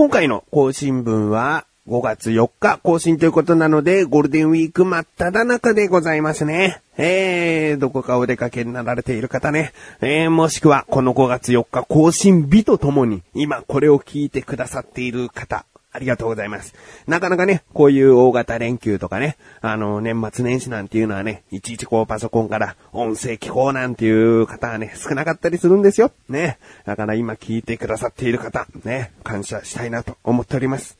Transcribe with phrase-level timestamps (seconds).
[0.00, 6.80] 今回の更新分は5月4日更新ということなので、ゴールデンウィーク真っ只中でございますね。
[6.96, 9.74] えー、どこかお出かけになられている方ね。
[10.00, 16.74] えー、もしくはこの5月4日更新日とともに、今これを聞いてくださっている方、ありがとうございます。
[17.06, 26.12] なかなかね、こういう大型連休とかね、あの、年末年始なんていうのはね、いちいちこうパソコンから音声聞こうなんていう方はね、少なかったりするんですよ。
[26.28, 26.58] ね。
[26.84, 30.96] だから今聞いてくださっている方、ね、感謝したいなと思っております。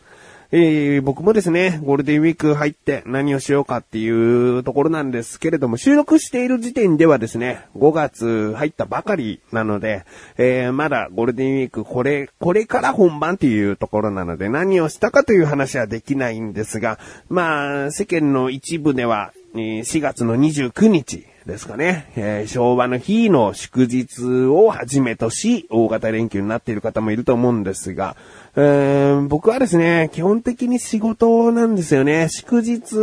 [0.52, 10.04] えー、僕もですね、ゴールデンウィーク入って何をしようかっていうところなんですけれども、収録している時点ではですね、5月入ったばかりなので、
[10.38, 16.98] えー、まだゴールデンウィークこれ、これから本番っていうところなので、何をしたかという話はできないんですが、
[17.28, 28.16] まあ、世間の一部では、4月の29日ですかね、えー、昭和の日の祝日をはじめとし、大型連休になっている方もいると思うんですが、
[28.54, 32.28] えー、僕はですね、基本的に仕事なんですよね。
[32.30, 32.96] 祝日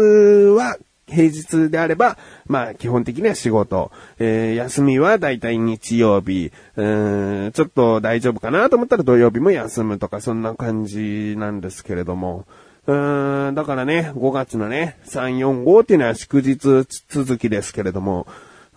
[0.55, 3.91] は平日であれば、まあ基本的には仕事。
[4.19, 12.45] えー、休みはだいたい日曜日、えー、ちょっと大丈夫かなと思ったら土曜日も休むとかそんな感じなんですけれども。
[12.87, 18.25] うーん、だからね、5月のね、3、4、5っていうのは祝日続きですけれども、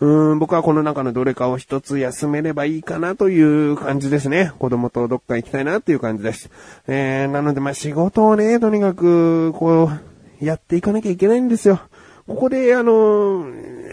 [0.01, 4.53] うん、僕はこの中のどれかを一つ休めればいいかなという感じですね。
[4.59, 6.51] 子供とどっか行きたいなっていう感じです。
[6.89, 9.91] えー、なのでまあ仕事をね、とにかく、こ
[10.41, 11.81] う、やっていかなきゃいけないんですよ。
[12.27, 13.45] ここで、あの、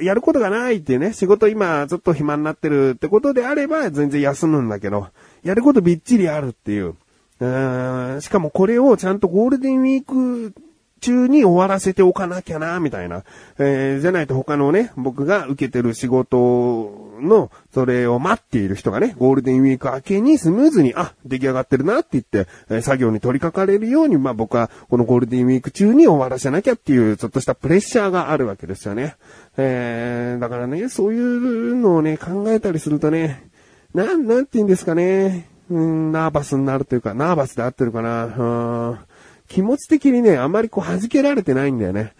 [0.02, 5.10] やることがないっていうね、仕事今ちょっと暇になってるってことであれば全然休むんだけど、
[5.44, 6.96] やることびっちりあるっていう。
[7.40, 10.54] うしかもこれをちゃんとゴールデンウィーク
[11.00, 13.24] 中に終わらせておかなきゃな、みたいな。
[13.60, 29.16] えー、じゃないと他のね、僕が受けてる仕事の、それを待っている人がね、ゴールデンウィーク明けにスムーズに、あ、出来上がってるなって言って、え、作業に取り掛かれるように、まあ僕はこのゴールデンウィーク中に終わらせなきゃっていう、ちょっとしたプレッシャーがあるわけですよね。
[29.58, 33.50] えー、だからね、そういうのをね、考えたりするとね、
[33.94, 35.57] なん、なんて言うんですかね。
[35.70, 38.26] うん、ナーバスになるというか、ナーバスで合ってるかな。
[38.26, 39.00] うん
[39.48, 42.14] 気持ち的にね、あまりこう弾けられてないんだよね。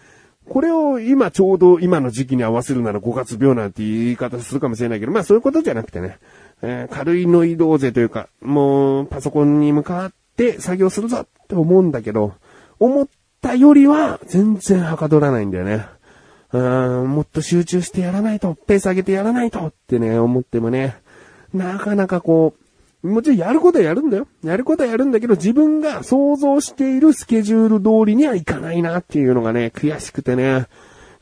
[0.48, 6.18] これを今ちょうど今の時期に合わせるなら5月病なんて言い方するかもしれないけど、まあそういうことじゃなくてね、
[6.62, 12.32] えー、軽いノイローゼというか、もうパソコンに向かって作業するぞって思うんだけど、
[12.80, 13.08] 思っ
[13.42, 15.86] たよりは全然はかどらないんだよね。
[16.50, 20.96] うんもっと集中してやらないと、ペース上げてやらないとってね、思ってもね、
[21.52, 22.67] なかなかこう、
[23.02, 24.26] もちろんやることはやるんだよ。
[24.42, 30.66] やることはやるんだけど、自分が想像しているスケジュール通りにはいかないなっていうのがね、悔しくてね。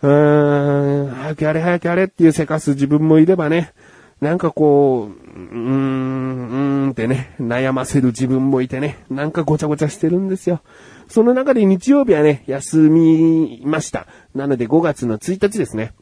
[0.03, 3.73] うーん、早くやれ早くやれっていうせかす自分もいればね、
[4.21, 10.63] なんかこう、うーん、うーんってね、悩ませる自分もいてね、なんかごちゃごちゃしてるんですよ。
[11.09, 14.07] その中で日曜日はね、休みました。
[14.35, 15.93] なので5月の1日ですね。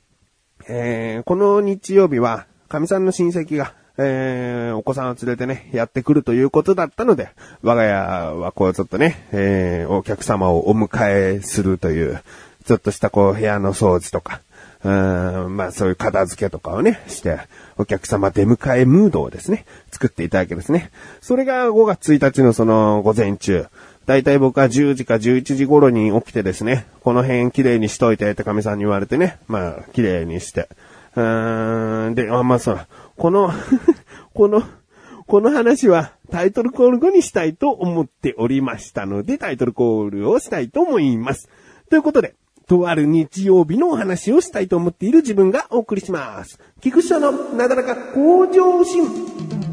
[0.69, 7.31] えー、この日曜日は、神さんの親戚が、えー、お子さんを連れてね、やってくるということだったので、
[7.63, 7.93] 我が家
[8.35, 12.21] はこうちょっとね、えー、お客様をお迎えするという、
[12.67, 14.41] ちょっとしたこう部屋の掃除とか、
[14.83, 14.89] う
[15.49, 17.39] ん、まあそういう片付けとかをね、して、
[17.79, 20.91] お客様出迎えムードをですね、作っていただけですね。
[21.21, 23.67] それが5月1日のその午前中、
[24.07, 30.69] だいたい僕は10時か11時頃に起きてですね、この辺綺麗にしといてって神さんに言われてね、まあ綺麗にして、
[31.17, 32.87] うーん、で、あ、まあさ、
[33.17, 33.51] この
[34.35, 34.63] この、
[35.27, 41.49] この話はタイトルコール後にしたいと思っておりましたので、タイトルコールをしたいと思います。
[41.89, 42.35] ということで、
[42.67, 46.59] とある日曜日のお話をしたいと思っている自分がお送りします。
[46.81, 49.64] 菊池のなだらか向上心。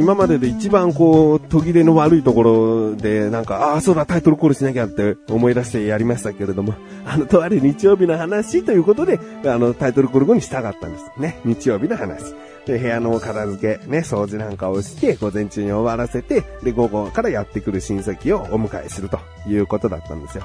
[0.00, 6.74] 今までで一番こう、途切れの悪いところで、なんか、ああ、そうだ、タイトルコールしなきゃって思い出してやりましたけれども、
[7.04, 11.04] あの、とある日曜日の話ということで、あの、タイトルコール後にしたかったんです。
[11.18, 11.38] ね。
[11.44, 12.34] 日曜日の話。
[12.64, 20.44] で、部屋の片付け、ね、掃除なんかをして、午前中に終わらせて、で、午後からやってくる親戚をお迎えするということだったんですよ。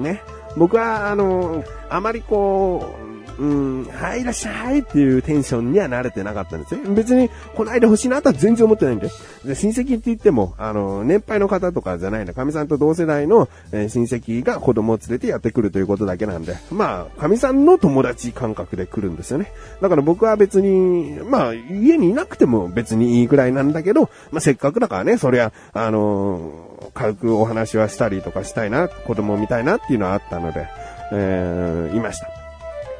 [0.00, 0.20] ね。
[0.56, 6.80] 僕は、あの、あまりこう、うん、はい、いらっしゃいっていうテンションには慣れてなかったんですよ。
[6.94, 9.10] 別に、この間欲しいなとは全然思ってないんで。
[9.44, 12.34] で親戚って言っても、あの、年配の方とかじゃないんだ。
[12.34, 16.56] 神さんと同世代の、えー親戚が子供を連れてやってくるということだけなんで。
[16.70, 19.52] まあ、神さんの友達感覚で来るんですよね。
[19.80, 30.68] だから僕は別に、まあ、家にいなくても別にいいくらいなんだけど、まあ、せっかくだからね、そりゃ、あの軽くお話はしたりとかしたいな、子供を見たいなっていうのはあったので、
[31.12, 32.35] えーいました。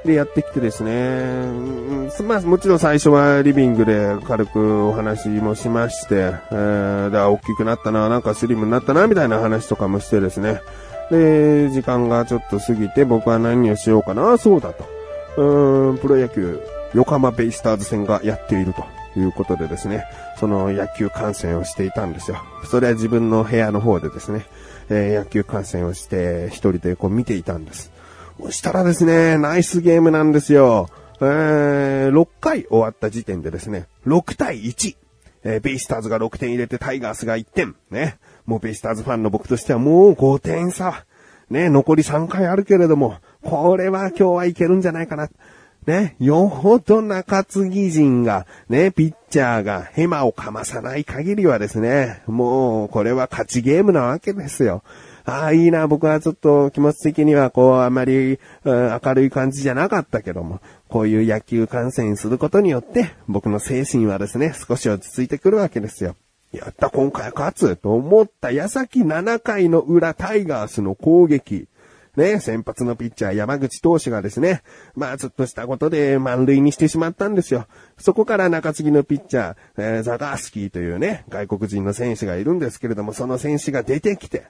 [0.07, 10.63] で、やってきてですね、うんまあ、もちろん最初はリビングで軽くお話もしまして、えー、で、大きくなったな、なんかスリムになったな、みたいな話とかもしてですね。
[11.11, 14.85] で、時間がちょっと過ぎて僕は何をしようかな、そうだと。
[15.37, 16.61] うん、プロ野球、
[16.95, 18.85] 横浜ベイスターズ戦がやっていると
[19.19, 20.05] いうことでですね、
[20.39, 22.39] その野球観戦をしていたんですよ。
[22.65, 24.47] それは自分の部屋の方でですね、
[24.89, 27.96] えー野球観戦をして一人でこう見ていたんです。
[28.41, 30.89] そしたらですね、ナイスゲームなんですよ。
[31.21, 34.97] えー、6回終わった時点でですね、6対1。
[35.45, 37.75] えーベイスターズが6点入れてタイガースが1点。
[37.91, 38.19] ね。
[38.45, 41.05] もうベイスターズファンの僕としてはもう5点差。
[41.49, 45.29] ね、残り3回あるけれども、これは今日はいけるんじゃないかな。
[45.87, 54.83] ね、よほど中継ぎ陣が、ね、ピッチャーがヘマをかまさない限りはですね、もうこれは勝ちゲームなわけですよ。
[55.29, 66.15] ああ、いいな、僕はちょっと気持ち的にはこう、あまり、うん明るい感じじゃなかったけども、こういう野球観戦することによって、僕の精神はですね、少し落ち着いてくるわけですよ。
[66.53, 71.67] やった、今回勝つと思った矢先7回の裏タイガースの攻撃。
[72.17, 74.63] ね、先発のピッチャー山口投手がですね、
[74.95, 77.67] まあちょっとしたことで満塁にしてしまったんですよ。
[77.99, 84.47] そこから中継ぎのピッチャー、えーザガースキーというね、外国人の選手がいるんですけれども、その選手が出てきて、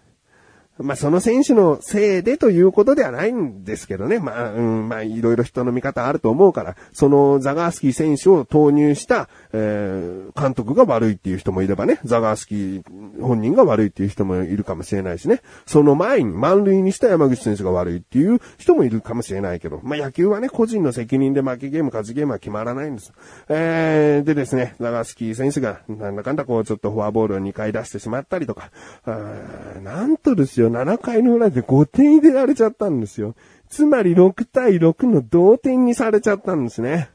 [0.78, 4.18] まあ、その選手のせいでということではないんですけどね。
[4.18, 15.40] まあ、うん、まあ、いろいろ人の見方あると思うから、そのザガースキー選手を投入した、えー、監督が悪いっていう人もいればね、ザガースキー本人が悪いっていう人もいるかもしれないしね。
[15.66, 23.12] その前に満塁にした山口選手が悪いっていう人もいるかもしれないけど、まあ、野球はね、個人の責任で負けゲーム、勝ちゲームは決まらないんです。
[23.48, 28.70] えー、でですね、ザガースキー選手が、なんだかんだこう、ちょっとフォアボールを2回出してしまったりとか、
[29.06, 33.34] あーなんとですよよ、7回の裏で5点入れられちゃったんですよ。
[33.68, 37.08] つまり6対6の同点にされちゃったんですね。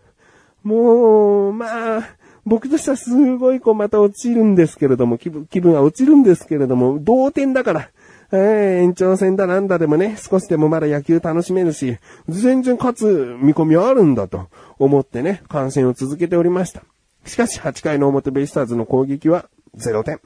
[0.64, 2.10] もう、まあ、
[2.46, 7.90] 僕としてはすごいこうまた落ちるんですけれども、気分、気分は落ちるんですけれども、同点だから、
[8.32, 11.98] えー延長戦だなんだでもね、少しでもまだ野球楽しめるし、
[12.30, 14.48] 全然勝つ見込みはあるんだと
[14.80, 16.84] 思ってね、観戦を続けておりました。
[17.26, 20.20] しかし8回の表ベイスターズの攻撃は0点。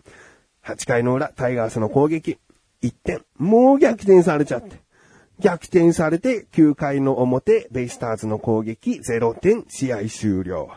[0.63, 2.38] 8回の裏タイガースの攻撃
[2.88, 3.22] 1点。
[3.38, 4.78] もう逆転されちゃって。
[5.40, 10.70] 逆転されて9回の表ベイスターズの攻撃0点試合終了。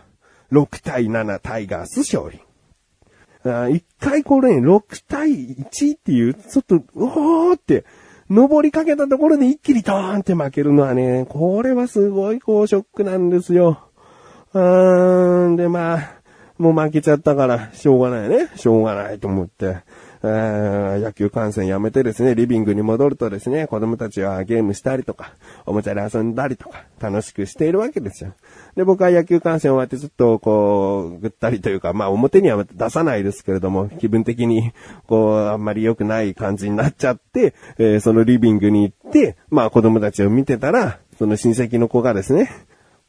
[0.52, 2.40] 6対7タイガース勝利。
[3.44, 7.84] あー一回これね、6対1っていう、ちょっと、うおーって、
[8.30, 13.88] 登りかけたところで一気にドーンって負けるのはね、これはすごいこうショックなんですよ。
[14.52, 16.18] うーん、でまあ、
[16.58, 18.50] もう負けちゃったから、しょうがないね。
[18.56, 19.78] しょうがないと思って。
[20.22, 25.32] えー野球観戦やめてですね、リビングに戻るとですね、子供たちはゲームしたりとか、
[25.66, 28.34] おもちゃで遊んだりとか、楽しくしているわけですよ。
[28.76, 34.72] で、僕は野球観戦終わってちょっとこう、ぐったりというか、まあ表には出さないですけれども、気分的に、
[35.06, 42.50] こう、あんまり良くない感じになっちゃって、えーそのリビングに行って、まあ子供たちを見てたら、その親戚の子がですね、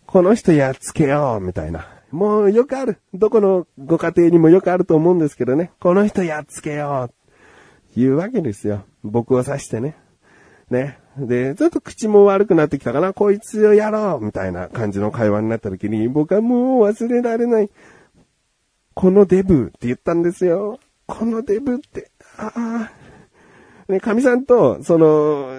[0.05, 1.98] この人やっつけよう、みたいな。
[2.11, 2.99] もうよくある。
[3.13, 5.71] どこのご家庭にもよくあると思うんですけどね。
[5.79, 7.99] この人やっつけよう。
[7.99, 8.85] 言うわけですよ。
[9.03, 9.95] 僕を指してね。
[10.69, 10.99] ね。
[11.17, 13.13] で、ちょっと口も悪くなってきたかな。
[13.13, 17.69] こいつをやろうみたいな感じの会話になった時に、僕はもう忘れられない。
[18.93, 20.79] このデブって言ったんですよ。
[21.05, 22.98] このデブって、ああ。
[23.89, 25.49] ね、神さんと、その、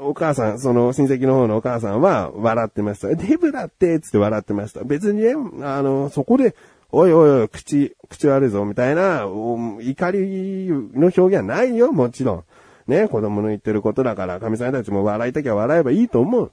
[0.00, 3.08] お母さん、その親戚の方のお母さんは笑ってました。
[3.08, 4.84] デブだって、つって笑ってました。
[4.84, 6.54] 別にね、あの、そこで、
[6.92, 12.44] おいおいおい、口、口悪いぞ、みたいな、怒りの表現はないよ、もちろん。
[12.86, 16.52] ね、子供の言ってることだから、神さんたちも笑いたきゃ笑えばいいと思う。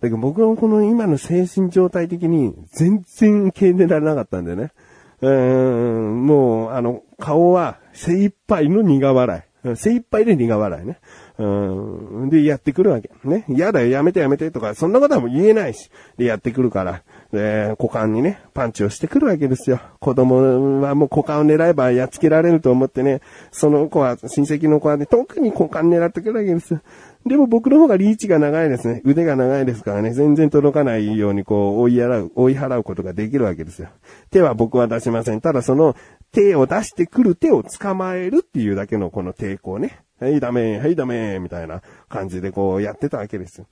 [0.00, 4.72] だけど僕のこの今の精神状態的に全然受け入れられなかったんでね。
[5.20, 9.51] うーん、もう、あの、顔は精一杯の苦笑い。
[9.76, 10.98] 精一杯で苦笑いね。
[11.38, 12.30] うん。
[12.30, 13.10] で、やってくるわけ。
[13.24, 13.44] ね。
[13.48, 15.90] 嫌だよ、やめてやめてとか、そんなことはもう言えないし。
[16.18, 17.02] で、やってくるから。
[17.32, 19.80] で、股間にね、パンチをしてくるわけですよ。
[20.00, 26.80] 子供はもう股間を狙えばやっつけられると思ってね、その子は、親戚の子はね、特に股間狙ってくるわけですよ。
[27.24, 29.00] でも僕の方がリーチが長いですね。
[29.04, 33.88] 腕が長いですからね、全然届かないようにこう、追い払う、追い払うことができるわけですよ。
[34.30, 35.40] 手は僕は出しません。
[35.40, 35.94] ただその、
[36.32, 40.02] 手を出してくる手を捕まえるっていうだけのこの抵抗ね。
[40.18, 43.66] はい、ダメ、はい、ダメ、みたいな感じでこうやってたわけですよ。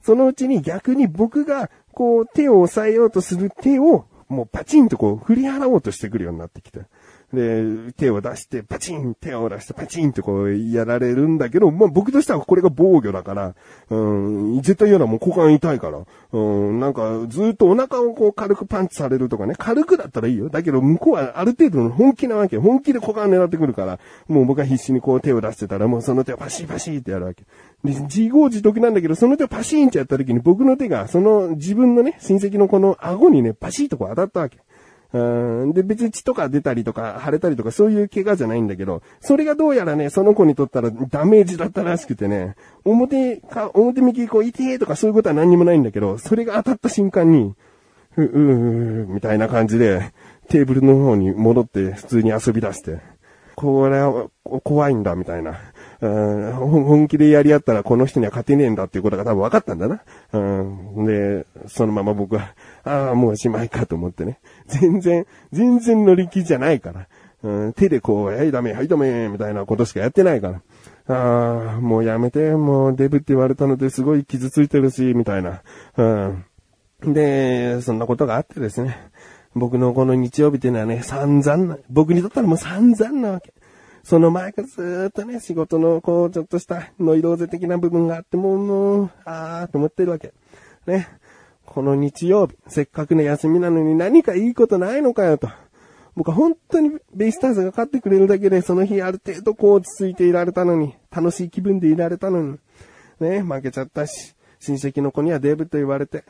[0.00, 6.82] そのうちに逆に僕が、こう、手を押さえようとする手を、もうパチンとこう、振り払おうとしてくるようになってきて。
[7.34, 13.54] で、手を出して、パチン、手を出して、パチンってこう、やられるんだけど、まあ僕としてはこれが防御だから、
[13.90, 16.00] うん、絶対嫌だもん、股間痛いから。
[16.32, 20.48] うん、なんか、ずっとお腹をこう軽くパンチされるとかね、軽くだったらいいよ。
[20.48, 22.58] だけど、向こうはある程度の本気なわけ。
[22.58, 23.98] 本気で股間狙ってくるから、
[24.28, 27.44] もう僕は必死にこう手を出してたら、もうその手をパシーパシーってやるわけ。
[27.84, 34.58] で、自業自得なんだけど、その手をパシーンってやった時に僕の手が、その自分のね、親戚のこの顎にね、パシーとこう当たったわけ。
[35.14, 47.54] うんで、別に血とか出たりとか、腫れたりとか、そういう怪我じゃないんだけど、それがどうやらね、その子にとったらダメージだったらしくてね、表か、表向きこう、痛えとかそういうことは何にもないんだけど、それが当たった瞬間に、
[48.16, 50.12] う、うー、みたいな感じで、
[50.48, 52.98] テーブルの方に戻って普通に遊び出して、
[53.54, 54.26] これは
[54.64, 55.60] 怖いんだ、みたいな。
[56.04, 56.52] うん
[56.84, 60.02] 本気でやり合ったらこの人には勝てねえんだっていうことが多分分かったんだな。
[60.32, 64.38] うん、で、そのまま僕は、ああ、もうおしまいかと思ってね。
[64.66, 67.06] 全然、全然乗り気じゃないから。
[67.42, 70.60] うん、手でこう、はいダメ、はいダメ、みたいなことしかやってないか
[71.06, 71.14] ら。
[71.14, 75.62] ああ、もうやめて、もうデブって言われたのですごい傷ついてるし、みたいな。
[75.96, 77.14] うん。
[77.14, 79.10] で、そんなことがあってですね。
[79.54, 83.53] 僕のこの日曜日っていうのはね、散々な、僕にとったらもう散々なわけ。
[84.04, 90.34] その前からずーっとね、仕事のこう、ちょっとしたノイローゼ的な部分があって、も、もう、あーと思ってるわけ。
[90.86, 91.08] ね。
[91.64, 95.48] この日曜日、せっかくの休みなのに何かいいことないのかよと。
[96.16, 102.58] 僕は本当にベイスターズが勝ってくれるだけで、その日ある程度こう落ち着いていられたのに、楽しい気分でいられたのに、
[103.20, 106.24] ね、負けちゃったし、親戚の子にはデブと言われて、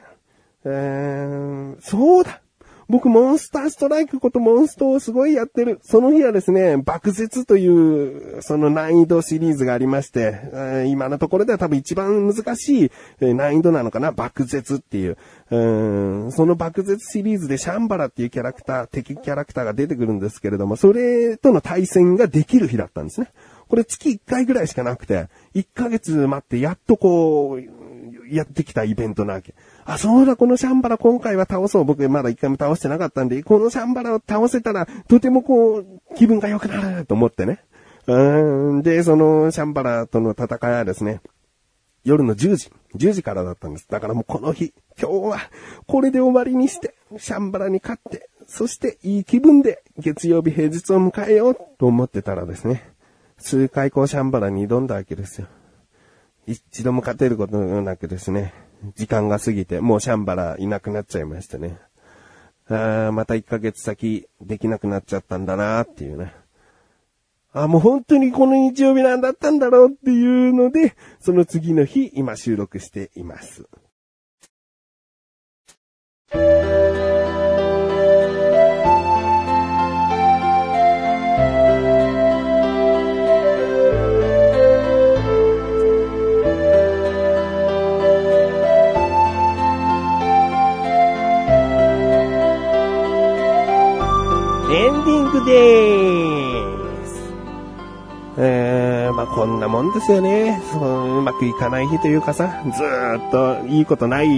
[0.65, 2.41] えー、そうだ
[2.89, 5.81] 僕、モンスターストライクことモンストをすごいやってる。
[5.83, 15.17] その日はですね、爆絶という、その難易度シリーズがありまして、え今のところでは多分一番難しいえ難易度なのかな、爆絶っていう。
[15.51, 23.29] うその爆絶シリーズでシャンバラっていうキャラクター、敵キャラクターが出てくるんですけれども、それとの対戦ができる日だったんですね。
[23.69, 29.55] これ月1回ぐらいしかなくて、1ヶ月待ってやっとこう、やってきたイベントなわけ。
[29.85, 31.85] あ、そうだ、このシャンバラ今回は倒そう。
[31.85, 37.61] 僕まだ一回も倒してなかったんで、このシャンバラを倒せたら、とてもこう、気分が良くなると思ってね。
[38.07, 41.21] うん、で、そのシャンバラとの戦いはですね、
[42.05, 43.89] 夜の10時、10時からだったんです。
[43.89, 45.39] だからもうこの日、今日は、
[45.87, 52.91] これで終わりにして、シャンバラに勝って、そしていい気分で月曜日平日を迎えようと思ってたらですね、
[53.39, 55.47] 数回こうシャンバラに挑んだわけですよ。
[56.47, 58.53] 一度も勝てることなくですね、
[58.97, 61.79] 時間が過ぎて、もうシャンバラいなくなっちゃいましたね。
[62.69, 66.35] あーまた1ヶ月先できなくなっちゃったんだなーっていうね。
[67.53, 73.69] あ、もう本当にこの日曜日なんだったんだろうっていうので、その次の日、今収録しています。
[99.95, 100.61] ですよね。
[100.73, 102.83] そううまくいかない日というかさ、ず
[103.29, 104.29] っといいことない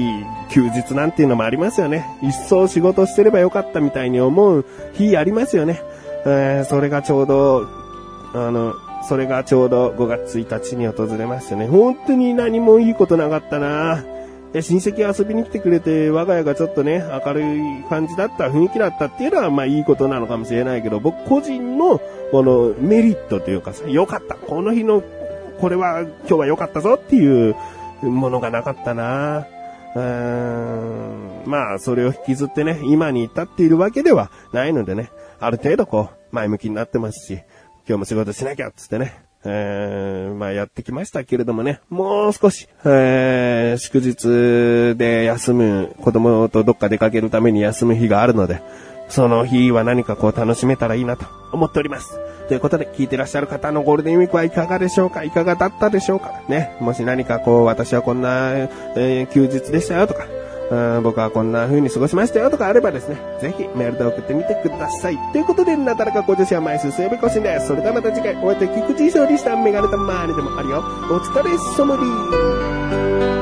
[0.50, 2.06] 休日なんていうのもありますよね。
[2.22, 5.82] 一層仕事してればよかったみたいに思う日ありますよね。
[6.26, 7.66] えー、それがちょうど、
[8.34, 8.74] あの、
[9.08, 11.66] それがちょうど5月1日に訪れましてね。
[11.66, 14.04] 本当に何もいいことなかったな
[14.52, 24.34] で親戚遊びに来てくれて、我が家がちょっとね、明るい感じだった、雰囲気だったっていうのは、まあいいことなのかもしれないけど、僕個人の、このメリットというかさ、良かった。
[24.34, 25.02] この日の、
[25.60, 27.56] これは、今日は良かったぞっていう
[28.02, 29.46] ものがなかったな。
[29.94, 31.42] うーん。
[31.46, 35.10] まあ、それを引きずってね、今に至っているわけではないのでね、
[35.40, 37.32] ある程度こう、前向きになってますし、
[37.88, 48.60] 今日も仕事しなきゃっつってね、えー、まあやってきましたけれどもね、もう少し、えー、祝日で休む、子供とどっか出かけるために休む日があるので、
[49.08, 52.18] その日は何かこう楽しめたらいいなと思っております。
[52.48, 55.24] ということで、聞いてらっしゃる方のゴールデンウィークはいかがでしょうか？
[55.24, 56.40] いかがだったでしょうか？
[56.48, 56.76] ね。
[56.80, 58.52] もし何かこう、私はこんな、
[58.96, 60.26] えー休日でしたよとか、
[60.70, 65.18] うん僕はこんな風に過ごしましたよとかあればですね、ぜひメールで送ってみてください。
[65.32, 67.68] ということで、なだらかご女子は毎週水曜日更新です。
[67.68, 70.78] それではまた次回、お会いできくじ勝利したメガネたまーにでもあるよ。
[71.10, 73.35] お疲れ様です。